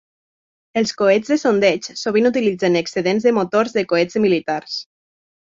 [0.79, 4.83] Els coets de sondeig sovint utilitzen excedents de motors de coets militars.